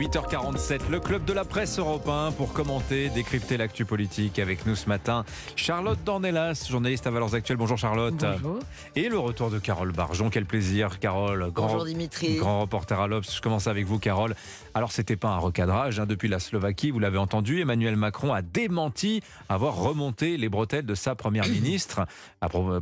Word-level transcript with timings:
8h47, 0.00 0.88
le 0.90 0.98
club 0.98 1.26
de 1.26 1.34
la 1.34 1.44
presse 1.44 1.78
européen 1.78 2.32
pour 2.34 2.54
commenter, 2.54 3.10
décrypter 3.10 3.58
l'actu 3.58 3.84
politique 3.84 4.38
avec 4.38 4.64
nous 4.64 4.74
ce 4.74 4.88
matin. 4.88 5.26
Charlotte 5.56 5.98
Dornelas, 6.06 6.66
journaliste 6.70 7.06
à 7.06 7.10
Valeurs 7.10 7.34
Actuelles. 7.34 7.58
Bonjour 7.58 7.76
Charlotte. 7.76 8.14
Bonjour. 8.14 8.60
Et 8.96 9.10
le 9.10 9.18
retour 9.18 9.50
de 9.50 9.58
Carole 9.58 9.92
Barjon. 9.92 10.30
Quel 10.30 10.46
plaisir, 10.46 11.00
Carole. 11.00 11.50
Grand, 11.52 11.66
Bonjour 11.66 11.84
Dimitri. 11.84 12.36
Grand 12.36 12.62
reporter 12.62 12.98
à 12.98 13.08
l'Obs. 13.08 13.36
Je 13.36 13.42
commence 13.42 13.66
avec 13.66 13.84
vous, 13.84 13.98
Carole. 13.98 14.34
Alors, 14.72 14.90
c'était 14.90 15.16
pas 15.16 15.28
un 15.28 15.38
recadrage. 15.38 16.00
Hein. 16.00 16.06
Depuis 16.06 16.28
la 16.28 16.38
Slovaquie, 16.38 16.90
vous 16.90 16.98
l'avez 16.98 17.18
entendu, 17.18 17.60
Emmanuel 17.60 17.96
Macron 17.96 18.32
a 18.32 18.40
démenti 18.40 19.22
avoir 19.50 19.76
remonté 19.76 20.38
les 20.38 20.48
bretelles 20.48 20.86
de 20.86 20.94
sa 20.94 21.14
première 21.14 21.46
ministre 21.46 22.06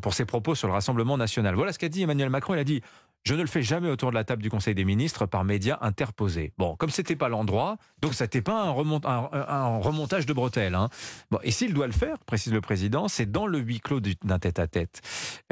pour 0.02 0.14
ses 0.14 0.24
propos 0.24 0.54
sur 0.54 0.68
le 0.68 0.74
Rassemblement 0.74 1.18
national. 1.18 1.56
Voilà 1.56 1.72
ce 1.72 1.80
qu'a 1.80 1.88
dit 1.88 2.02
Emmanuel 2.02 2.30
Macron. 2.30 2.54
Il 2.54 2.60
a 2.60 2.64
dit 2.64 2.80
je 3.24 3.34
ne 3.34 3.42
le 3.42 3.46
fais 3.46 3.62
jamais 3.62 3.90
autour 3.90 4.10
de 4.10 4.14
la 4.14 4.24
table 4.24 4.42
du 4.42 4.48
Conseil 4.48 4.74
des 4.74 4.84
ministres 4.84 5.26
par 5.26 5.44
médias 5.44 5.78
interposés. 5.82 6.52
Bon, 6.56 6.76
comme 6.76 6.90
c'était 6.90 7.16
pas 7.16 7.28
l'endroit, 7.28 7.76
donc 8.00 8.14
ça 8.14 8.24
n'était 8.24 8.40
pas 8.40 8.62
un, 8.62 8.70
remontage 8.70 10.24
de 10.24 10.32
bretelles. 10.32 10.74
Hein. 10.74 10.88
Bon, 11.30 11.38
et 11.42 11.50
s'il 11.50 11.74
doit 11.74 11.86
le 11.86 11.92
faire, 11.92 12.18
précise 12.20 12.52
le 12.52 12.60
président, 12.60 13.08
c'est 13.08 13.30
dans 13.30 13.46
le 13.46 13.58
huis 13.58 13.80
clos 13.80 14.00
d'un 14.00 14.38
tête-à-tête. 14.38 15.02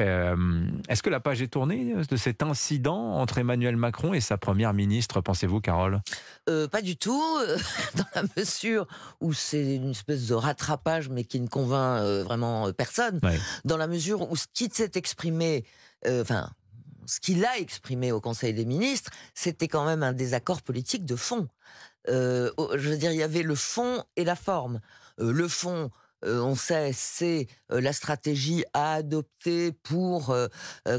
Euh, 0.00 0.66
est-ce 0.88 1.02
que 1.02 1.10
la 1.10 1.20
page 1.20 1.42
est 1.42 1.48
tournée 1.48 1.94
de 2.08 2.16
cet 2.16 2.42
incident 2.42 3.14
entre 3.16 3.38
Emmanuel 3.38 3.76
Macron 3.76 4.14
et 4.14 4.20
sa 4.20 4.38
première 4.38 4.72
ministre, 4.72 5.20
pensez-vous, 5.20 5.60
Carole? 5.60 6.00
Euh, 6.48 6.68
Pas 6.68 6.82
du 6.82 6.96
tout, 6.96 7.22
euh, 7.42 7.58
dans 7.96 8.06
la 8.14 8.22
mesure 8.36 8.86
où 9.20 9.32
c'est 9.32 9.76
une 9.76 9.90
espèce 9.90 10.28
de 10.28 10.34
rattrapage, 10.34 11.08
mais 11.08 11.24
qui 11.24 11.40
ne 11.40 11.48
convainc 11.48 12.02
vraiment 12.24 12.72
personne. 12.72 13.20
Dans 13.64 13.76
la 13.76 13.86
mesure 13.86 14.30
où 14.30 14.36
ce 14.36 14.46
qui 14.52 14.70
s'est 14.72 14.92
exprimé, 14.94 15.64
enfin 16.08 16.48
ce 17.06 17.20
qu'il 17.20 17.44
a 17.44 17.58
exprimé 17.58 18.12
au 18.12 18.20
Conseil 18.20 18.54
des 18.54 18.64
ministres, 18.64 19.10
c'était 19.34 19.68
quand 19.68 19.84
même 19.84 20.02
un 20.02 20.12
désaccord 20.12 20.62
politique 20.62 21.04
de 21.04 21.16
fond. 21.16 21.48
Euh, 22.08 22.50
je 22.74 22.90
veux 22.90 22.96
dire, 22.96 23.12
il 23.12 23.18
y 23.18 23.22
avait 23.22 23.42
le 23.42 23.54
fond 23.54 24.02
et 24.16 24.24
la 24.24 24.36
forme. 24.36 24.80
Euh, 25.20 25.32
le 25.32 25.48
fond, 25.48 25.90
euh, 26.24 26.40
on 26.40 26.54
sait, 26.54 26.92
c'est 26.92 27.46
la 27.68 27.92
stratégie 27.92 28.64
à 28.74 28.94
adopter 28.94 29.72
pour 29.72 30.36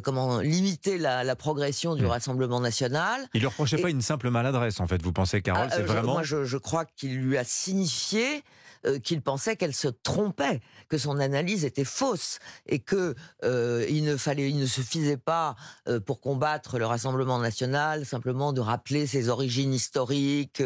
comment 0.04 0.40
limiter 0.40 0.98
la, 0.98 1.36
progression 1.36 1.96
du 1.96 2.06
Rassemblement 2.06 2.60
national. 2.60 3.28
Il 3.34 3.42
ne 3.42 3.48
reprochait 3.48 3.78
pas 3.78 3.90
une 3.90 4.02
simple 4.02 4.30
maladresse, 4.30 4.80
en 4.80 4.88
fait. 4.88 5.02
Vous 5.02 5.14
pensez, 5.14 5.42
Carole, 5.42 5.70
ah, 5.72 5.76
c'est 5.76 5.84
vraiment. 5.84 6.14
Moi, 6.14 6.24
je, 6.24 6.46
je 6.46 6.58
crois 6.58 6.86
qu'il 6.86 7.18
lui 7.18 7.38
a 7.38 7.44
signifié 7.44 8.44
euh, 8.86 9.00
qu'il 9.00 9.22
pensait 9.22 9.56
qu'elle 9.56 9.74
se 9.74 9.88
trompait, 9.88 10.62
que 10.88 10.98
son 10.98 11.20
analyse 11.20 11.66
était 11.66 11.84
fausse 11.84 12.40
et 12.68 12.80
que 12.80 13.16
euh, 13.44 13.86
il 13.90 14.04
ne 14.04 14.18
fallait, 14.18 14.50
il 14.50 14.60
ne 14.60 14.66
suffisait 14.66 15.18
pas 15.18 15.56
euh, 15.88 16.00
pour 16.00 16.22
combattre 16.22 16.78
le 16.78 16.86
Rassemblement 16.86 17.40
national 17.40 18.06
simplement 18.06 18.54
de 18.54 18.62
rappeler 18.62 19.08
ses 19.08 19.30
origines 19.30 19.74
historiques, 19.74 20.64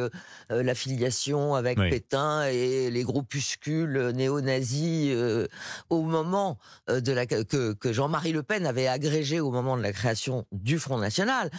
l'affiliation 0.49 1.55
avec 1.55 1.77
Pétain 1.77 2.43
et 2.47 2.89
les 2.91 3.03
groupuscules 3.03 4.11
néo-nazis 4.13 5.15
au 5.89 6.01
moment 6.03 6.57
de 6.87 7.11
la 7.11 7.25
que, 7.25 7.73
que 7.73 7.93
Jean-Marie 7.93 8.31
Le 8.31 8.43
Pen 8.43 8.65
avait 8.65 8.87
agrégé 8.87 9.39
au 9.39 9.51
moment 9.51 9.77
de 9.77 9.81
la 9.81 9.93
création 9.93 10.45
du 10.51 10.79
Front 10.79 10.97
National, 10.97 11.49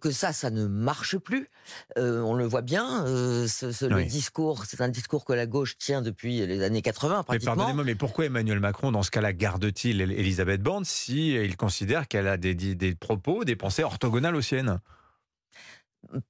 que 0.00 0.10
ça, 0.10 0.32
ça 0.32 0.50
ne 0.50 0.66
marche 0.66 1.16
plus. 1.16 1.48
on 1.96 2.34
le 2.34 2.44
voit 2.44 2.62
bien. 2.62 3.04
Ce, 3.46 3.86
Le 3.86 4.04
discours, 4.04 4.64
c'est 4.66 4.80
un 4.80 4.88
discours 4.88 5.24
que 5.24 5.32
la 5.32 5.46
gauche 5.46 5.76
tient 5.84 6.02
depuis 6.02 6.46
les 6.46 6.62
années 6.62 6.82
80 6.82 7.22
pratiquement. 7.22 7.52
Mais 7.52 7.56
pardonnez-moi, 7.56 7.84
mais 7.84 7.94
pourquoi 7.94 8.26
Emmanuel 8.26 8.60
Macron, 8.60 8.92
dans 8.92 9.02
ce 9.02 9.10
cas-là, 9.10 9.32
garde-t-il 9.32 10.00
Elisabeth 10.00 10.62
Borne 10.62 10.84
si 10.84 11.34
il 11.34 11.56
considère 11.56 12.08
qu'elle 12.08 12.28
a 12.28 12.36
des, 12.36 12.54
des 12.54 12.94
propos, 12.94 13.44
des 13.44 13.56
pensées 13.56 13.84
orthogonales 13.84 14.36
aux 14.36 14.42
siennes? 14.42 14.80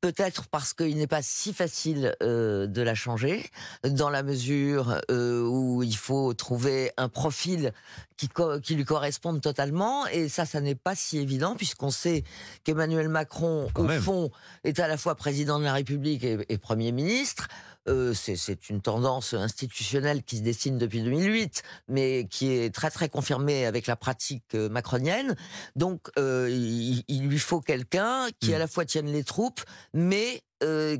Peut-être 0.01 0.47
parce 0.49 0.73
qu'il 0.73 0.97
n'est 0.97 1.09
pas 1.09 1.23
si 1.23 1.53
facile 1.53 2.15
euh, 2.23 2.67
de 2.67 2.81
la 2.81 2.95
changer, 2.95 3.45
dans 3.83 4.09
la 4.09 4.23
mesure 4.23 5.01
euh, 5.11 5.43
où 5.43 5.83
il 5.83 5.97
faut 5.97 6.33
trouver 6.33 6.93
un 6.97 7.09
profil 7.09 7.73
qui, 8.17 8.29
qui 8.63 8.75
lui 8.77 8.85
corresponde 8.85 9.41
totalement. 9.41 10.07
Et 10.07 10.29
ça, 10.29 10.47
ça 10.47 10.61
n'est 10.61 10.77
pas 10.77 10.95
si 10.95 11.19
évident, 11.19 11.57
puisqu'on 11.57 11.91
sait 11.91 12.23
qu'Emmanuel 12.63 13.09
Macron, 13.09 13.69
au 13.75 13.89
fond, 13.89 14.31
est 14.63 14.79
à 14.79 14.87
la 14.87 14.97
fois 14.97 15.17
président 15.17 15.59
de 15.59 15.65
la 15.65 15.73
République 15.73 16.25
et 16.25 16.59
Premier 16.59 16.93
ministre. 16.93 17.49
Euh, 17.89 18.15
c'est 18.15 18.71
une 18.71 18.81
tendance 18.81 19.35
institutionnelle 19.35 20.23
qui 20.23 20.39
se 20.39 20.43
dessine 20.43 20.79
depuis 20.79 21.03
2008, 21.03 21.63
mais 21.89 22.27
qui 22.31 22.51
est 22.53 22.75
très 22.75 22.91
très 22.91 23.09
confirmée 23.09 23.67
avec 23.67 23.87
la 23.87 23.97
pratique 23.97 24.55
euh, 24.55 24.69
macronienne. 24.69 25.37
Donc, 25.77 26.09
euh, 26.19 26.49
il, 26.51 27.29
lui 27.29 27.39
faut 27.39 27.61
quelqu'un 27.61 28.27
qui 28.41 28.53
hmm. 28.53 28.55
à 28.55 28.59
la 28.59 28.67
fois 28.67 28.85
tienne 28.85 29.07
les 29.07 29.25
troupes, 29.25 29.61
mais 29.93 30.43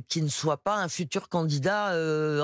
qui 0.09 0.21
ne 0.21 0.27
soit 0.27 0.57
pas 0.57 0.77
un 0.77 0.87
futur 0.87 1.27
candidat 1.27 1.87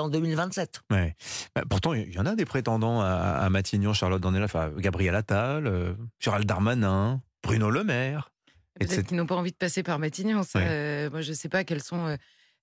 en 0.02 0.08
2027. 0.08 0.80
Ouais. 0.90 1.14
Bah, 1.54 1.62
pourtant, 1.70 1.94
il 1.94 2.12
y 2.12 2.18
en 2.18 2.26
a 2.26 2.34
des 2.34 2.44
prétendants 2.44 3.00
à, 3.00 3.48
Matignon, 3.48 3.92
Charlotte 3.92 4.20
Dornelas, 4.20 4.52
Gabriel 4.78 5.14
Attal, 5.14 5.96
Gérald 6.18 6.46
Darmanin, 6.46 7.22
Bruno 7.44 7.70
Le 7.70 7.84
Maire. 7.84 8.32
Peut-être 8.80 9.06
qu'ils 9.06 9.16
n'ont 9.16 9.26
pas 9.26 9.36
envie 9.36 9.52
de 9.52 9.56
passer 9.56 9.84
par 9.84 10.00
Matignon. 10.00 10.42
moi, 10.54 11.20
je 11.20 11.28
ne 11.28 11.34
sais 11.34 11.48
pas 11.48 11.62
quels 11.62 11.84
sont 11.84 12.16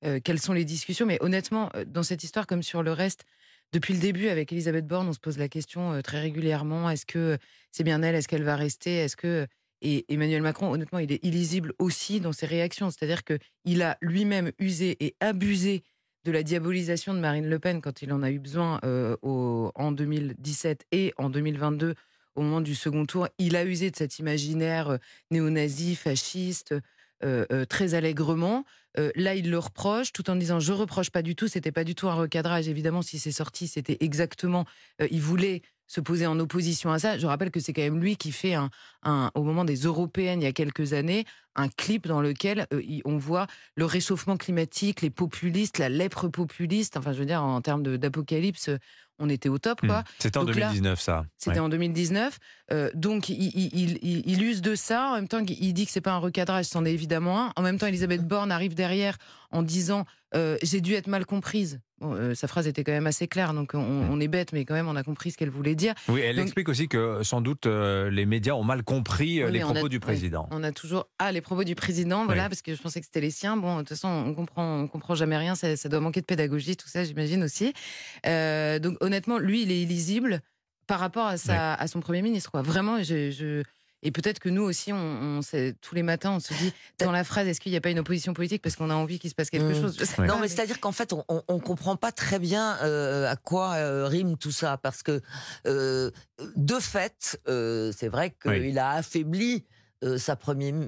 euh, 0.06 0.20
quelles 0.24 0.40
sont 0.40 0.54
les 0.54 0.66
discussions. 0.66 1.06
Mais 1.06 1.18
honnêtement, 1.22 1.70
euh, 1.76 1.84
dans 1.86 2.04
cette 2.04 2.24
histoire, 2.24 2.48
comme 2.48 2.64
sur 2.64 2.84
le 2.84 2.94
reste, 2.94 3.26
depuis 3.74 3.94
le 3.94 4.00
début, 4.00 4.30
avec 4.30 4.52
Elisabeth 4.52 4.88
Borne, 4.88 5.10
on 5.10 5.14
se 5.14 5.20
pose 5.20 5.38
la 5.38 5.50
question 5.50 5.94
euh, 5.94 6.02
très 6.02 6.20
régulièrement 6.20 6.90
est-ce 6.90 7.06
que 7.06 7.38
c'est 7.72 7.84
bien 7.84 8.02
elle 8.02 8.16
Est-ce 8.16 8.28
qu'elle 8.28 8.44
va 8.44 8.56
rester 8.56 8.96
Est-ce 8.96 9.16
que 9.16 9.48
et 9.82 10.06
Emmanuel 10.14 10.42
Macron, 10.42 10.74
honnêtement, 10.74 11.00
il 11.00 11.09
est 11.09 11.24
illisible 11.24 11.74
aussi 11.80 12.20
dans 12.20 12.34
ses 12.34 12.46
réactions. 12.46 12.90
C'est-à-dire 12.90 13.22
qu'il 13.24 13.82
a 13.82 13.98
lui-même 14.02 14.52
usé 14.59 14.98
et 15.00 15.16
abusé 15.22 15.84
de 16.26 16.34
la 16.34 16.44
diabolisation 16.44 17.14
de 17.14 17.20
Marine 17.20 17.48
Le 17.48 17.59
Pen 17.59 17.80
quand 17.80 18.02
il 18.02 18.12
en 18.12 18.22
a 18.22 18.30
eu 18.30 18.40
besoin 18.40 18.82
en 18.84 19.92
2017 19.94 20.86
et 20.92 21.14
en 21.16 21.30
2022 21.30 21.96
au 22.36 22.42
moment 22.42 22.59
du 22.59 22.76
second 22.76 23.06
tour. 23.06 23.30
Il 23.38 23.56
a 23.56 23.64
usé 23.64 23.90
de 23.90 23.96
cet 23.96 24.20
imaginaire 24.20 25.00
néo-nazi, 25.32 25.96
fasciste, 25.96 26.76
très 27.69 27.94
allègrement. 27.94 28.66
Euh, 28.97 29.12
là, 29.16 29.35
il 29.35 29.50
le 29.50 29.59
reproche, 29.59 30.12
tout 30.12 30.30
en 30.30 30.35
disant 30.35 30.59
je 30.59 30.74
reproche 30.74 31.09
pas 31.09 31.22
du 31.22 31.35
tout. 31.35 31.47
C'était 31.47 31.72
pas 31.72 31.84
du 31.84 31.96
tout 31.96 32.09
un 32.09 32.16
recadrage. 32.16 32.68
Évidemment, 32.68 33.02
si 33.02 33.19
c'est 33.19 33.31
sorti, 33.31 33.68
c'était 33.68 33.97
exactement. 34.00 34.66
Euh, 35.02 35.07
il 35.12 35.22
voulait 35.22 35.62
se 35.88 36.02
poser 36.02 36.28
en 36.28 36.40
opposition 36.40 36.91
à 36.91 37.00
ça. 37.00 37.18
Je 37.18 37.25
rappelle 37.25 37.50
que 37.50 37.59
c'est 37.59 37.74
quand 37.74 37.81
même 37.81 38.00
lui 38.00 38.16
qui 38.16 38.31
fait 38.31 38.53
un, 38.53 38.69
au 39.34 39.41
moment 39.41 39.66
des 39.66 39.75
européennes 39.75 40.40
il 40.41 40.46
y 40.46 40.47
a 40.47 40.52
quelques 40.52 40.94
années, 40.94 41.25
un 41.56 41.68
clip 41.68 42.06
dans 42.08 42.22
lequel 42.22 42.68
euh, 42.74 42.81
on 43.06 43.18
voit 43.18 43.47
le 43.75 43.85
réchauffement 43.85 44.38
climatique, 44.38 45.02
les 45.02 45.09
populistes, 45.09 45.79
la 45.79 45.90
lèpre 45.90 46.28
populiste. 46.28 46.96
Enfin, 46.97 47.12
je 47.12 47.19
veux 47.19 47.25
dire, 47.25 47.41
en 47.41 47.62
termes 47.62 47.97
d'apocalypse, 47.97 48.69
on 49.19 49.30
était 49.30 49.50
au 49.50 49.57
top, 49.57 49.81
quoi. 49.81 50.00
Hmm. 50.00 50.03
C'était 50.19 50.38
en 50.38 50.46
2019, 50.46 51.00
ça. 51.00 51.25
C'était 51.38 51.59
en 51.59 51.69
2019. 51.69 52.40
donc, 52.96 53.30
il, 53.30 54.44
use 54.44 54.62
de 54.62 54.75
ça. 54.75 55.09
En 55.12 55.16
même 55.16 55.28
temps, 55.28 55.44
il 55.47 55.74
dit 55.74 55.85
que 55.85 55.91
c'est 55.91 56.02
pas 56.02 56.13
un 56.13 56.18
recadrage, 56.18 56.66
c'en 56.66 56.85
est 56.85 56.94
évidemment 56.94 57.47
un. 57.47 57.53
En 57.56 57.62
même 57.62 57.78
temps, 57.78 57.88
Elisabeth 57.88 58.25
Borne 58.25 58.52
arrive 58.52 58.75
derrière 58.75 59.18
en 59.52 59.63
disant 59.63 60.06
euh, 60.35 60.58
j'ai 60.62 60.81
dû 60.81 60.94
être 60.94 61.08
mal 61.08 61.25
comprise. 61.25 61.79
Euh, 62.02 62.34
sa 62.34 62.47
phrase 62.47 62.66
était 62.66 62.85
quand 62.85 62.94
même 62.94 63.08
assez 63.08 63.28
claire, 63.28 63.53
donc 63.53 63.72
on, 63.74 64.22
est 64.22 64.29
bête, 64.29 64.53
mais 64.53 64.63
quand 64.63 64.74
même 64.74 64.88
on 64.88 64.96
a 64.96 65.03
compris 65.03 65.31
ce 65.31 65.38
qu'elle 65.38 65.50
voulait 65.50 65.75
dire. 65.75 65.94
Oui, 66.08 66.22
elle 66.22 66.40
explique 66.40 66.69
aussi 66.69 66.88
que 66.88 67.24
sans 67.24 67.41
doute 67.41 67.66
euh, 67.66 68.09
les 68.09 68.25
médias 68.25 68.53
ont 68.53 68.63
mal 68.63 68.84
compris 68.84 69.44
les 69.52 69.59
propos 69.59 69.90
du 69.90 70.00
président. 70.00 70.47
on 70.52 70.63
a 70.63 70.72
toujours 70.72 71.09
ah 71.18 71.34
les 71.34 71.41
propos 71.41 71.66
du 71.66 71.75
président, 71.75 72.25
voilà, 72.25 72.47
parce 72.47 72.62
que 72.62 72.74
je 72.74 72.81
pensais 72.81 73.02
que 73.02 73.06
c'était 73.06 73.19
les 73.19 73.31
siens. 73.31 73.58
Bon, 73.58 73.75
de 73.75 73.79
toute 73.79 73.90
façon, 73.90 74.08
on 74.08 74.34
comprend, 74.34 74.81
on 74.81 74.88
comprend 74.88 75.13
jamais 75.16 75.35
rien. 75.35 75.56
Ça, 75.56 75.75
doit 75.90 76.00
manquer 76.00 76.22
de 76.22 76.25
pédagogie, 76.25 76.78
tout 76.78 76.88
ça, 76.88 77.03
j'imagine 77.03 77.44
aussi. 77.44 77.74
donc 78.24 78.97
honnêtement, 79.09 79.38
lui, 79.38 79.64
il 79.64 79.72
est 79.72 79.81
illisible 79.81 80.42
par 80.88 81.00
rapport 81.00 81.25
à, 81.25 81.38
sa, 81.38 81.74
à 81.74 81.88
son 81.88 82.00
premier 82.00 82.22
ministre. 82.22 82.52
Quoi. 82.52 82.62
Vraiment, 82.62 83.03
je 83.03 83.64
et 84.02 84.12
peut-être 84.12 84.40
que 84.40 84.47
nous 84.47 84.62
aussi, 84.62 84.94
on, 84.94 85.42
sait, 85.42 85.75
tous 85.81 85.94
les 85.94 86.03
matins, 86.03 86.31
on 86.31 86.40
se 86.40 86.53
dit 86.53 86.74
dans 87.00 87.12
la 87.12 87.24
phrase, 87.24 87.47
est-ce 87.47 87.59
qu'il 87.59 87.72
n'y 87.72 87.78
a 87.78 87.81
pas 87.81 87.90
une 87.90 88.00
opposition 88.00 88.34
politique 88.34 88.62
parce 88.62 88.75
qu'on 88.75 88.90
a 88.90 88.96
envie 88.96 89.20
qu'il 89.20 89.30
se 89.30 89.36
passe 89.36 89.50
quelque 89.50 89.78
mmh. 89.78 89.81
chose? 89.81 90.18
Non, 90.20 90.40
mais, 90.40 90.47
c'est-à-dire 90.47 90.79
qu'en 90.79 90.91
fait, 90.91 91.14
on 91.14 91.53
ne 91.53 91.59
comprend 91.59 91.96
pas 91.97 92.11
très 92.11 92.40
bien 92.40 92.78
euh, 92.84 93.29
à 93.29 93.35
quoi 93.35 93.73
euh, 93.76 94.08
rime 94.08 94.38
tout 94.38 94.52
ça, 94.52 94.78
parce 94.78 95.03
que 95.03 95.22
euh, 95.67 96.11
de 96.56 96.79
fait, 96.79 97.41
c'est 97.46 98.08
vrai 98.08 98.35
qu'il 98.41 98.79
a 98.79 98.91
affaibli. 98.91 99.66
Sa, 100.01 100.37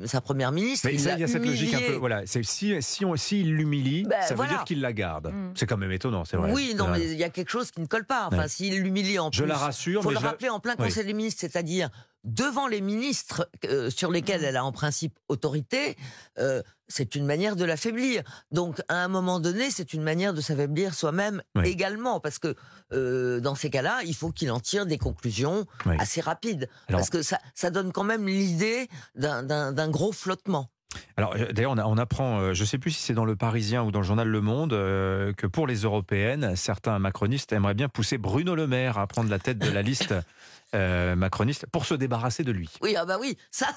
sa 0.06 0.22
première 0.22 0.52
ministre. 0.52 0.88
Mais 0.88 0.96
il, 0.96 1.02
y 1.02 1.24
a 1.24 1.28
cette 1.28 1.46
logique 1.46 1.74
un 1.74 1.80
peu. 1.80 1.96
Voilà, 1.96 2.24
si 2.26 2.82
si 2.82 3.06
on 3.06 3.16
s'il 3.16 3.54
l'humilie, 3.54 4.04
bah, 4.04 4.22
ça 4.22 4.36
veut 4.36 4.48
dire 4.48 4.64
qu'il 4.64 4.82
la 4.82 4.94
garde. 4.94 5.28
Mmh. 5.28 5.54
C'est 5.56 5.66
quand 5.66 5.78
même 5.78 5.92
étonnant, 5.92 6.26
c'est 6.26 6.38
vrai. 6.38 6.52
Oui, 6.52 6.74
non, 6.76 6.88
mais 6.88 7.04
il 7.04 7.18
y 7.18 7.24
a 7.24 7.30
quelque 7.30 7.50
chose 7.50 7.72
qui 7.72 7.82
ne 7.82 7.88
colle 7.88 8.06
pas. 8.06 8.28
Enfin, 8.32 8.48
s'il 8.48 8.82
l'humilie 8.82 9.20
en 9.20 9.30
plus. 9.30 9.40
Je 9.40 9.44
la 9.44 9.58
rassure. 9.58 10.04
Faut 10.04 10.12
le 10.12 10.18
rappeler 10.18 10.50
en 10.50 10.60
plein 10.60 10.76
Conseil 10.76 11.06
des 11.06 11.14
ministres, 11.14 11.42
c'est-à-dire 11.42 11.90
devant 12.24 12.68
les 12.68 12.82
ministres 12.82 13.50
euh, 13.66 13.90
sur 13.90 14.12
lesquels 14.12 14.42
mmh. 14.42 14.46
elle 14.46 14.58
a 14.58 14.66
en 14.66 14.72
principe 14.72 15.18
autorité, 15.28 15.98
euh, 16.38 16.62
c'est 16.88 17.16
une 17.16 17.26
manière 17.26 17.56
de 17.56 17.66
l'affaiblir. 17.66 18.24
Donc, 18.52 18.82
à 18.90 19.04
un 19.04 19.08
moment 19.08 19.40
donné, 19.40 19.72
c'est 19.72 19.94
une 19.94 20.04
manière 20.04 20.34
de 20.34 20.42
s'affaiblir 20.42 20.94
soi-même 20.94 21.42
également, 21.64 22.20
parce 22.20 22.38
que 22.38 22.56
euh, 22.92 23.40
dans 23.40 23.56
ces 23.56 23.70
cas-là, 23.70 24.02
il 24.06 24.16
faut 24.16 24.32
qu'il 24.32 24.52
en 24.52 24.60
tire 24.60 24.86
des 24.86 24.98
conclusions 24.98 25.66
assez 25.86 26.22
rapides, 26.22 26.70
parce 26.90 27.10
que 27.10 27.24
ça, 27.24 27.40
ça 27.56 27.70
donne 27.70 27.92
quand 27.92 28.04
même 28.04 28.28
l'idée 28.28 28.90
d'un 29.16 29.90
gros 29.90 30.12
flottement. 30.12 30.70
Alors 31.18 31.36
d'ailleurs, 31.54 31.74
on, 31.78 31.98
apprend, 31.98 32.54
je 32.54 32.62
ne 32.62 32.66
sais 32.66 32.78
plus 32.78 32.92
si 32.92 33.02
c'est 33.02 33.14
dans 33.14 33.26
le 33.26 33.36
Parisien 33.36 33.84
ou 33.84 33.92
dans 33.92 34.00
le 34.00 34.06
journal 34.06 34.28
Le 34.28 34.42
Monde, 34.42 34.72
que 34.72 35.48
pour 35.48 35.68
les 35.68 35.84
européennes, 35.84 36.56
certains 36.56 37.00
macronistes 37.00 37.54
aimeraient 37.54 37.74
bien 37.74 37.90
pousser 37.90 38.18
Bruno 38.18 38.56
Le 38.56 38.68
Maire 38.68 38.98
à 38.98 39.08
prendre 39.08 39.30
la 39.30 39.40
tête 39.40 39.58
de 39.58 39.70
la 39.70 39.82
liste 39.82 40.14
macroniste 40.74 41.66
pour 41.72 41.86
se 41.86 41.94
débarrasser 41.94 42.44
de 42.44 42.52
lui. 42.52 42.70
Oui, 42.82 42.96
ah 42.98 43.06
bah 43.06 43.18
oui, 43.20 43.38
ça. 43.52 43.68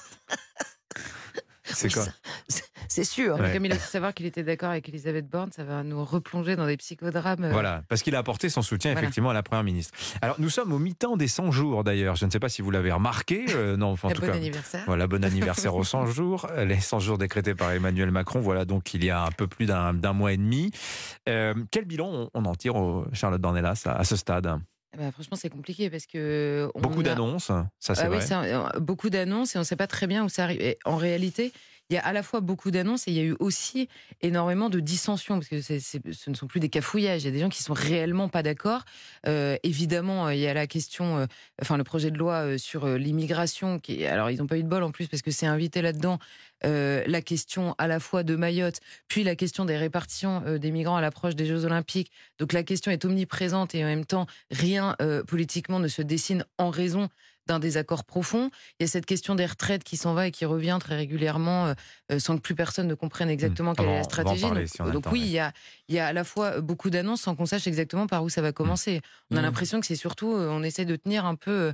C'est 1.63 1.91
quoi 1.91 2.05
C'est 2.95 3.03
sûr. 3.03 3.37
Comme 3.51 3.65
il 3.65 3.71
a 3.73 3.75
fait 3.75 3.91
savoir 3.91 4.13
qu'il 4.13 4.25
était 4.25 4.43
d'accord 4.43 4.69
avec 4.69 4.87
Elisabeth 4.87 5.27
Borne, 5.27 5.51
ça 5.51 5.65
va 5.65 5.83
nous 5.83 6.05
replonger 6.05 6.55
dans 6.55 6.65
des 6.65 6.77
psychodrames. 6.77 7.43
Euh. 7.43 7.51
Voilà, 7.51 7.83
parce 7.89 8.01
qu'il 8.01 8.15
a 8.15 8.19
apporté 8.19 8.47
son 8.47 8.61
soutien 8.61 8.93
effectivement 8.93 9.31
à 9.31 9.33
la 9.33 9.43
Première 9.43 9.65
ministre. 9.65 9.93
Alors 10.21 10.37
nous 10.39 10.49
sommes 10.49 10.71
au 10.71 10.79
mi-temps 10.79 11.17
des 11.17 11.27
100 11.27 11.51
jours 11.51 11.83
d'ailleurs. 11.83 12.15
Je 12.15 12.25
ne 12.25 12.31
sais 12.31 12.39
pas 12.39 12.47
si 12.47 12.61
vous 12.61 12.71
l'avez 12.71 12.93
remarqué. 12.93 13.45
Euh, 13.49 13.75
non, 13.77 13.87
enfin, 13.87 14.07
en 14.07 14.11
tout 14.11 14.21
bon 14.21 14.31
anniversaire. 14.31 14.83
Voilà, 14.87 15.07
bon 15.07 15.23
anniversaire 15.25 15.75
aux 15.75 15.83
100 15.83 16.05
jours. 16.05 16.47
Les 16.57 16.79
100 16.79 16.99
jours 16.99 17.17
décrétés 17.17 17.53
par 17.53 17.71
Emmanuel 17.71 18.11
Macron. 18.11 18.39
Voilà 18.39 18.63
donc 18.63 18.93
il 18.93 19.03
y 19.03 19.09
a 19.09 19.23
un 19.23 19.31
peu 19.31 19.47
plus 19.47 19.65
d'un 19.65 20.13
mois 20.13 20.31
et 20.31 20.37
demi. 20.37 20.71
Euh, 21.27 21.53
quel 21.71 21.83
bilan 21.83 22.29
on, 22.33 22.45
en 22.45 22.55
tire, 22.55 22.75
au 22.75 23.05
Charlotte 23.11 23.41
Dornelas, 23.41 23.83
à, 23.85 23.97
à 23.97 24.03
ce 24.05 24.15
stade? 24.15 24.57
Eh 24.95 24.97
ben, 24.97 25.11
franchement, 25.11 25.35
c'est 25.35 25.49
compliqué 25.49 25.89
parce 25.89 26.05
que. 26.05 26.69
beaucoup 26.75 27.03
d'annonces, 27.03 27.47
ça 27.47 27.95
c'est 27.95 27.99
ah 27.99 28.09
vrai. 28.09 28.79
beaucoup 28.79 29.09
d'annonces 29.09 29.55
et 29.55 29.57
on 29.57 29.61
ne 29.61 29.65
sait 29.65 29.75
pas 29.75 29.87
très 29.87 30.07
bien 30.07 30.23
où 30.23 30.29
ça 30.29 30.43
arrive. 30.45 30.75
en 30.85 30.95
réalité, 30.95 31.51
il 31.89 31.95
y 31.95 31.97
a 31.97 32.05
à 32.05 32.13
la 32.13 32.23
fois 32.23 32.41
beaucoup 32.41 32.71
d'annonces 32.71 33.07
et 33.07 33.11
il 33.11 33.17
y 33.17 33.19
a 33.19 33.23
eu 33.23 33.35
aussi 33.39 33.89
énormément 34.21 34.69
de 34.69 34.79
dissensions, 34.79 35.35
parce 35.35 35.47
que 35.47 35.61
ce 35.61 36.29
ne 36.29 36.35
sont 36.35 36.47
plus 36.47 36.59
des 36.59 36.69
cafouillages, 36.69 37.23
il 37.23 37.25
y 37.25 37.29
a 37.29 37.31
des 37.31 37.39
gens 37.39 37.49
qui 37.49 37.61
sont 37.61 37.73
réellement 37.73 38.27
pas 38.27 38.43
d'accord. 38.43 38.83
Euh, 39.27 39.57
évidemment, 39.63 40.29
il 40.29 40.39
y 40.39 40.47
a 40.47 40.53
la 40.53 40.67
question, 40.67 41.17
euh, 41.17 41.25
enfin 41.61 41.77
le 41.77 41.83
projet 41.83 42.09
de 42.09 42.17
loi 42.17 42.45
euh, 42.45 42.57
sur 42.57 42.87
l'immigration, 42.87 43.79
qui, 43.79 44.05
alors 44.05 44.31
ils 44.31 44.39
n'ont 44.39 44.47
pas 44.47 44.57
eu 44.57 44.63
de 44.63 44.67
bol 44.67 44.83
en 44.83 44.91
plus 44.91 45.07
parce 45.07 45.21
que 45.21 45.31
c'est 45.31 45.45
invité 45.45 45.81
là-dedans. 45.81 46.19
la 46.63 47.21
question 47.21 47.75
à 47.77 47.87
la 47.87 47.99
fois 47.99 48.23
de 48.23 48.35
Mayotte, 48.35 48.79
puis 49.07 49.23
la 49.23 49.35
question 49.35 49.65
des 49.65 49.77
répartitions 49.77 50.57
des 50.57 50.71
migrants 50.71 50.95
à 50.95 51.01
l'approche 51.01 51.35
des 51.35 51.45
Jeux 51.45 51.63
Olympiques. 51.65 52.11
Donc 52.39 52.53
la 52.53 52.63
question 52.63 52.91
est 52.91 53.05
omniprésente 53.05 53.75
et 53.75 53.83
en 53.83 53.87
même 53.87 54.05
temps, 54.05 54.25
rien 54.49 54.95
politiquement 55.27 55.79
ne 55.79 55.87
se 55.87 56.01
dessine 56.01 56.43
en 56.57 56.71
raison 56.71 57.09
d'un 57.47 57.59
désaccord 57.59 58.03
profond. 58.03 58.49
Il 58.79 58.83
y 58.83 58.85
a 58.85 58.87
cette 58.87 59.05
question 59.05 59.35
des 59.35 59.45
retraites 59.45 59.83
qui 59.83 59.97
s'en 59.97 60.13
va 60.13 60.27
et 60.27 60.31
qui 60.31 60.45
revient 60.45 60.77
très 60.79 60.95
régulièrement 60.95 61.67
euh, 61.67 61.73
euh, 62.11 62.19
sans 62.19 62.37
que 62.37 62.41
plus 62.41 62.55
personne 62.55 62.87
ne 62.87 62.95
comprenne 62.95 63.29
exactement 63.29 63.71
mmh. 63.71 63.75
quelle 63.75 63.89
est 63.89 63.97
la 63.97 64.03
stratégie. 64.03 64.45
donc, 64.91 65.05
oui, 65.11 65.21
il 65.21 65.31
y, 65.31 65.39
a, 65.39 65.51
il 65.87 65.95
y 65.95 65.99
a 65.99 66.07
à 66.07 66.13
la 66.13 66.23
fois 66.23 66.61
beaucoup 66.61 66.89
d'annonces 66.89 67.21
sans 67.21 67.35
qu'on 67.35 67.45
sache 67.45 67.67
exactement 67.67 68.07
par 68.07 68.23
où 68.23 68.29
ça 68.29 68.41
va 68.41 68.49
mmh. 68.49 68.53
commencer. 68.53 69.01
On 69.31 69.37
a 69.37 69.39
mmh. 69.39 69.43
l'impression 69.43 69.79
que 69.79 69.85
c'est 69.85 69.95
surtout, 69.95 70.33
euh, 70.33 70.49
on 70.49 70.63
essaie 70.63 70.85
de 70.85 70.95
tenir 70.95 71.25
un 71.25 71.35
peu, 71.35 71.73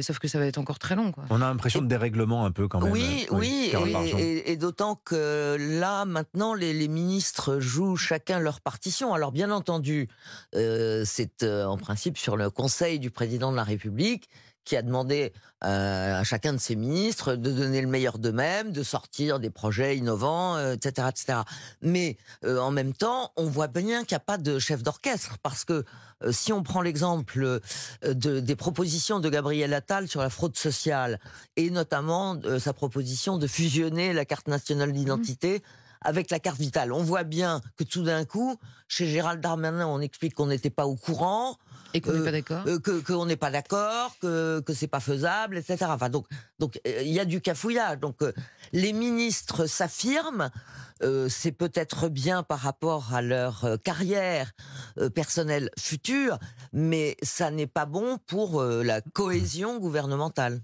sauf 0.00 0.18
que 0.18 0.28
ça 0.28 0.38
va 0.38 0.46
être 0.46 0.58
encore 0.58 0.78
très 0.78 0.96
long. 0.96 1.12
Quoi. 1.12 1.24
On 1.30 1.40
a 1.42 1.48
l'impression 1.48 1.82
de 1.82 1.86
dérèglement 1.86 2.46
un 2.46 2.50
peu 2.50 2.68
quand 2.68 2.80
même. 2.80 2.92
Oui, 2.92 3.26
oui, 3.30 3.72
et, 4.18 4.56
d'autant 4.56 5.00
que 5.04 5.56
là, 5.58 6.04
maintenant, 6.04 6.54
les, 6.54 6.72
les, 6.72 6.88
ministres 6.88 7.58
jouent 7.58 7.96
chacun 7.96 8.38
leur 8.38 8.60
partition. 8.60 9.14
Alors 9.14 9.32
bien 9.32 9.50
entendu, 9.50 10.08
c'est 10.52 11.42
en 11.42 11.76
principe 11.76 12.16
sur 12.16 12.36
le 12.36 12.50
conseil 12.50 12.98
du 12.98 13.10
président 13.10 13.50
de 13.50 13.56
la 13.56 13.64
République 13.64 14.28
qui 14.64 14.76
a 14.76 14.82
demandé 14.82 15.32
euh, 15.64 16.20
à 16.20 16.24
chacun 16.24 16.52
de 16.52 16.58
ses 16.58 16.76
ministres 16.76 17.36
de 17.36 17.50
donner 17.50 17.80
le 17.80 17.86
meilleur 17.86 18.18
d'eux-mêmes, 18.18 18.72
de 18.72 18.82
sortir 18.82 19.40
des 19.40 19.50
projets 19.50 19.96
innovants, 19.96 20.58
etc., 20.72 20.92
euh, 20.98 21.10
etc. 21.10 21.38
Mais 21.82 22.16
euh, 22.44 22.58
en 22.58 22.70
même 22.70 22.92
temps, 22.92 23.32
on 23.36 23.46
voit 23.46 23.68
bien 23.68 24.04
qu'il 24.04 24.14
n'y 24.14 24.18
a 24.18 24.20
pas 24.20 24.38
de 24.38 24.58
chef 24.58 24.82
d'orchestre 24.82 25.38
parce 25.42 25.64
que 25.64 25.84
si 26.30 26.52
on 26.52 26.62
prend 26.62 26.80
l'exemple 26.80 27.60
de, 28.02 28.40
des 28.40 28.56
propositions 28.56 29.20
de 29.20 29.28
Gabriel 29.28 29.74
Attal 29.74 30.08
sur 30.08 30.22
la 30.22 30.30
fraude 30.30 30.56
sociale 30.56 31.20
et 31.56 31.68
notamment 31.68 32.38
sa 32.58 32.72
proposition 32.72 33.36
de 33.36 33.46
fusionner 33.46 34.12
la 34.14 34.24
carte 34.24 34.48
nationale 34.48 34.92
d'identité. 34.92 35.62
Avec 36.04 36.30
la 36.30 36.38
carte 36.38 36.58
vitale. 36.58 36.92
On 36.92 37.02
voit 37.02 37.24
bien 37.24 37.60
que 37.76 37.84
tout 37.84 38.02
d'un 38.02 38.24
coup, 38.24 38.56
chez 38.88 39.06
Gérald 39.06 39.40
Darmanin, 39.40 39.86
on 39.86 40.00
explique 40.00 40.34
qu'on 40.34 40.46
n'était 40.46 40.70
pas 40.70 40.86
au 40.86 40.96
courant. 40.96 41.56
Et 41.94 42.00
qu'on 42.00 42.12
n'est 42.12 42.24
pas 42.24 42.32
d'accord 42.32 42.62
euh, 42.66 42.78
Que 42.78 43.00
qu'on 43.00 43.26
n'est 43.26 43.36
pas 43.36 43.50
d'accord, 43.50 44.16
que 44.20 44.60
que 44.60 44.74
c'est 44.74 44.88
pas 44.88 45.00
faisable, 45.00 45.58
etc. 45.58 45.86
Enfin 45.88 46.10
donc 46.10 46.26
donc 46.58 46.80
euh, 46.86 47.02
il 47.02 47.12
y 47.12 47.20
a 47.20 47.24
du 47.24 47.40
cafouillage. 47.40 47.98
Donc 47.98 48.22
euh, 48.22 48.32
les 48.72 48.92
ministres 48.92 49.66
s'affirment. 49.66 50.50
C'est 51.28 51.52
peut-être 51.52 52.08
bien 52.08 52.42
par 52.42 52.60
rapport 52.60 53.14
à 53.14 53.22
leur 53.22 53.66
carrière 53.82 54.52
personnelle 55.14 55.70
future, 55.78 56.38
mais 56.72 57.16
ça 57.22 57.50
n'est 57.50 57.66
pas 57.66 57.86
bon 57.86 58.18
pour 58.26 58.62
la 58.62 59.00
cohésion 59.00 59.78
gouvernementale. 59.78 60.60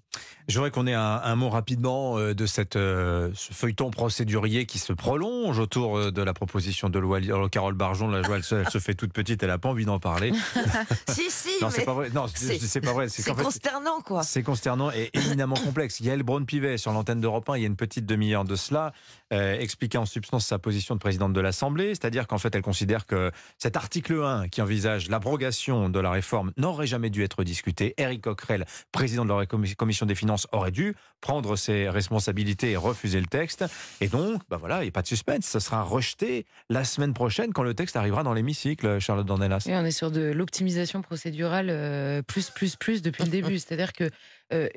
Je 0.49 0.57
voudrais 0.59 0.73
qu'on 0.73 0.87
ait 0.89 0.95
un, 0.95 1.37
mot 1.37 1.49
rapidement 1.49 2.19
euh, 2.19 2.35
de 2.35 2.45
cette, 2.45 2.75
euh, 2.75 3.31
ce 3.35 3.53
feuilleton 3.53 3.91
procédurier 3.91 4.67
qui 4.67 4.81
se 4.81 4.93
prolonge 4.93 5.61
autour 5.61 5.97
euh, 5.97 6.11
de 6.11 6.23
la 6.23 6.35
proposition 6.35 6.89
de 6.89 6.99
loi. 6.99 7.21
Carole 7.53 7.75
Barjon, 7.75 8.09
la 8.09 8.23
joie, 8.23 8.39
elle 8.39 8.43
se, 8.45 8.79
fait 8.79 8.95
toute 8.95 9.13
petite, 9.13 9.43
elle 9.45 9.51
n'a 9.51 9.59
pas 9.59 9.69
envie 9.69 9.85
d'en 9.85 10.01
parler. 10.01 10.33
si, 11.09 11.31
si. 11.31 11.51
Non, 11.63 11.71
c'est 11.71 11.85
pas 11.85 11.95
vrai. 11.95 12.11
Non, 12.13 12.27
c'est 12.27 12.81
pas 12.81 12.93
vrai. 12.93 13.09
C'est 13.09 13.33
consternant, 13.33 14.01
quoi. 14.01 14.25
C'est 14.25 14.43
consternant 14.43 14.91
et 14.91 15.11
éminemment 15.13 15.55
complexe. 15.55 16.01
Yael 16.01 16.25
Braun-Pivet, 16.25 16.79
sur 16.79 16.93
l'antenne 16.93 17.21
d'Europe 17.21 17.49
1, 17.49 17.57
il 17.57 17.61
y 17.61 17.65
a 17.65 17.69
une 17.69 17.77
petite 17.77 18.07
demi-heure 18.07 18.45
de 18.45 18.57
cela, 18.57 18.93
euh, 19.33 19.57
expliquait 19.61 19.99
en 19.99 20.07
substance 20.21 20.47
sa 20.47 20.59
position 20.59 20.95
de 20.95 21.01
présidente 21.01 21.33
de 21.33 21.41
l'Assemblée, 21.41 21.95
c'est-à-dire 21.95 22.27
qu'en 22.27 22.37
fait, 22.37 22.55
elle 22.55 22.63
considère 22.63 23.07
que 23.07 23.31
cet 23.57 23.77
article 23.77 24.23
1 24.23 24.49
qui 24.49 24.61
envisage 24.61 25.09
l'abrogation 25.09 25.89
de 25.89 25.99
la 25.99 26.11
réforme 26.11 26.53
n'aurait 26.59 26.87
jamais 26.87 27.09
dû 27.09 27.25
être 27.25 27.43
discuté. 27.43 27.95
Eric 27.97 28.23
Coquerel, 28.23 28.67
président 28.93 29.25
de 29.25 29.33
la 29.33 29.47
commission 29.47 30.05
des 30.05 30.15
finances, 30.15 30.47
aurait 30.53 30.73
dû 30.73 30.95
prendre 31.23 31.57
ses 31.57 31.89
responsabilités 31.89 32.73
et 32.73 32.77
refuser 32.77 33.19
le 33.19 33.27
texte. 33.27 33.65
Et 34.03 34.09
donc, 34.09 34.43
bah 34.51 34.59
voilà, 34.59 34.81
il 34.81 34.83
n'y 34.83 34.89
a 34.89 34.93
pas 34.93 35.03
de 35.03 35.07
suspense. 35.07 35.47
Ça 35.47 35.61
sera 35.61 35.83
rejeté 35.83 36.45
la 36.69 36.85
semaine 36.85 37.15
prochaine 37.15 37.55
quand 37.55 37.63
le 37.63 37.75
texte 37.75 37.97
arrivera 37.97 38.23
dans 38.23 38.35
l'hémicycle, 38.35 38.99
Charlotte 38.99 39.27
Dornelas. 39.27 39.67
on 39.69 39.85
est 39.85 39.91
sur 39.91 40.11
de 40.11 40.33
l'optimisation 40.33 41.01
procédurale 41.01 41.69
euh, 41.71 42.21
plus, 42.21 42.51
plus, 42.51 42.77
plus 42.77 43.01
depuis 43.01 43.25
le 43.25 43.31
début. 43.31 43.59
C'est-à-dire 43.59 43.95
que 43.95 44.11
euh, 44.53 44.69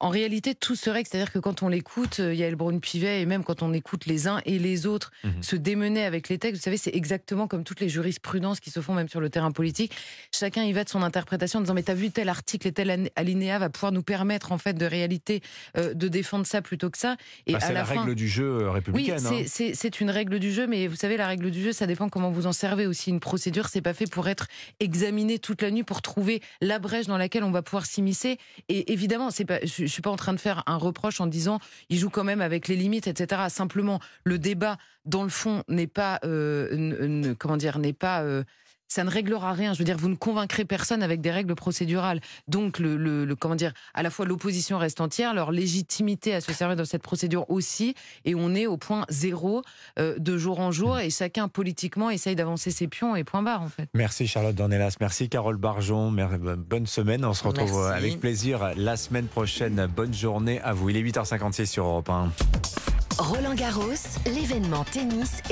en 0.00 0.08
réalité, 0.08 0.54
tout 0.54 0.76
serait, 0.76 1.04
c'est-à-dire 1.04 1.32
que 1.32 1.38
quand 1.38 1.62
on 1.62 1.68
l'écoute, 1.68 2.18
il 2.18 2.34
y 2.34 2.42
a 2.42 2.48
Elbrun 2.48 2.78
Pivet, 2.78 3.22
et 3.22 3.26
même 3.26 3.44
quand 3.44 3.62
on 3.62 3.72
écoute 3.72 4.06
les 4.06 4.26
uns 4.26 4.40
et 4.44 4.58
les 4.58 4.86
autres 4.86 5.12
mhm. 5.22 5.42
se 5.42 5.56
démener 5.56 6.04
avec 6.04 6.28
les 6.28 6.38
textes, 6.38 6.60
vous 6.60 6.64
savez, 6.64 6.76
c'est 6.76 6.94
exactement 6.94 7.46
comme 7.46 7.64
toutes 7.64 7.80
les 7.80 7.88
jurisprudences 7.88 8.60
qui 8.60 8.70
se 8.70 8.80
font 8.80 8.92
même 8.92 9.08
sur 9.08 9.20
le 9.20 9.30
terrain 9.30 9.52
politique. 9.52 9.94
Chacun 10.32 10.64
y 10.64 10.72
va 10.72 10.84
de 10.84 10.88
son 10.88 11.02
interprétation 11.02 11.60
en 11.60 11.62
disant, 11.62 11.74
mais 11.74 11.84
t'as 11.84 11.94
vu 11.94 12.10
tel 12.10 12.28
article 12.28 12.68
et 12.68 12.72
tel 12.72 13.10
alinéa 13.16 13.58
va 13.58 13.70
pouvoir 13.70 13.92
nous 13.92 14.02
permettre, 14.02 14.52
en 14.52 14.58
fait, 14.58 14.74
de 14.74 14.84
réalité, 14.84 15.42
euh, 15.76 15.94
de 15.94 16.08
défendre 16.08 16.46
ça 16.46 16.60
plutôt 16.60 16.90
que 16.90 16.98
ça. 16.98 17.16
Et 17.46 17.52
bah, 17.52 17.60
c'est 17.60 17.72
la, 17.72 17.84
règle 17.84 18.14
du 18.14 18.28
jeu 18.28 18.62
euh, 18.62 18.70
républicaine. 18.70 19.20
Oui, 19.30 19.44
hein. 19.44 19.70
c'est 19.74 20.00
une 20.00 20.10
règle 20.10 20.38
du 20.38 20.52
jeu, 20.52 20.66
mais 20.66 20.86
vous 20.86 20.96
savez, 20.96 21.16
la 21.16 21.26
règle 21.26 21.50
du 21.50 21.62
jeu, 21.62 21.72
ça 21.72 21.86
dépend 21.86 22.08
comment 22.08 22.30
vous 22.30 22.46
en 22.46 22.52
servez 22.52 22.86
aussi. 22.86 23.10
Une 23.10 23.20
procédure, 23.20 23.68
c'est 23.68 23.80
pas 23.80 23.94
fait 23.94 24.10
pour 24.10 24.28
être 24.28 24.48
examinée 24.80 25.38
toute 25.38 25.62
la 25.62 25.70
nuit, 25.70 25.84
pour 25.84 26.02
trouver 26.02 26.42
la 26.60 26.78
brèche 26.78 27.06
dans 27.06 27.18
laquelle 27.18 27.44
on 27.44 27.52
va 27.52 27.62
pouvoir 27.62 27.86
s'immiscer. 27.86 28.38
Et 28.68 28.92
évidemment, 28.92 29.30
c'est 29.30 29.44
pas, 29.44 29.60
je, 29.62 29.83
je 29.86 29.92
suis 29.92 30.02
pas 30.02 30.10
en 30.10 30.16
train 30.16 30.32
de 30.32 30.40
faire 30.40 30.62
un 30.66 30.76
reproche 30.76 31.20
en 31.20 31.26
disant 31.26 31.58
il 31.88 31.98
joue 31.98 32.10
quand 32.10 32.24
même 32.24 32.40
avec 32.40 32.68
les 32.68 32.76
limites, 32.76 33.06
etc. 33.06 33.42
Simplement, 33.48 34.00
le 34.24 34.38
débat 34.38 34.78
dans 35.04 35.22
le 35.22 35.28
fond 35.28 35.62
n'est 35.68 35.86
pas, 35.86 36.20
euh, 36.24 37.34
comment 37.38 37.56
dire, 37.56 37.78
n'est 37.78 37.92
pas 37.92 38.22
euh, 38.22 38.44
ça 38.94 39.02
ne 39.02 39.10
réglera 39.10 39.52
rien. 39.52 39.74
Je 39.74 39.80
veux 39.80 39.84
dire, 39.84 39.96
vous 39.96 40.08
ne 40.08 40.14
convaincrez 40.14 40.64
personne 40.64 41.02
avec 41.02 41.20
des 41.20 41.32
règles 41.32 41.56
procédurales. 41.56 42.20
Donc, 42.46 42.78
le, 42.78 43.34
comment 43.34 43.56
dire, 43.56 43.72
à 43.92 44.04
la 44.04 44.10
fois 44.10 44.24
l'opposition 44.24 44.78
reste 44.78 45.00
entière, 45.00 45.34
leur 45.34 45.50
légitimité 45.50 46.32
à 46.32 46.40
se 46.40 46.52
servir 46.52 46.76
dans 46.76 46.84
cette 46.84 47.02
procédure 47.02 47.50
aussi, 47.50 47.96
et 48.24 48.36
on 48.36 48.54
est 48.54 48.68
au 48.68 48.76
point 48.76 49.04
zéro 49.08 49.62
euh, 49.98 50.16
de 50.18 50.38
jour 50.38 50.60
en 50.60 50.70
jour, 50.70 51.00
et 51.00 51.10
chacun 51.10 51.48
politiquement 51.48 52.08
essaye 52.08 52.36
d'avancer 52.36 52.70
ses 52.70 52.86
pions 52.86 53.16
et 53.16 53.24
point 53.24 53.42
barre 53.42 53.62
en 53.62 53.68
fait. 53.68 53.88
Merci 53.94 54.28
Charlotte 54.28 54.54
Dornelas, 54.54 54.94
merci 55.00 55.28
Carole 55.28 55.56
Barjon, 55.56 56.12
bonne 56.12 56.86
semaine. 56.86 57.24
On 57.24 57.34
se 57.34 57.42
retrouve 57.42 57.86
avec 57.86 58.20
plaisir 58.20 58.74
la 58.76 58.96
semaine 58.96 59.26
prochaine. 59.26 59.88
Bonne 59.94 60.14
journée 60.14 60.60
à 60.60 60.72
vous. 60.72 60.90
Il 60.90 60.96
est 60.96 61.02
8h56 61.02 61.66
sur 61.66 61.84
Europe 61.84 62.10
1. 62.10 62.30
Roland 63.18 63.54
Garros, 63.54 63.92
l'événement 64.26 64.84
tennis. 64.84 65.42